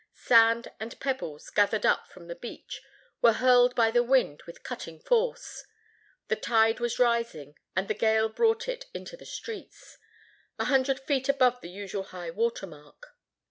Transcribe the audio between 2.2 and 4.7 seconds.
the beach, were hurled by the wind with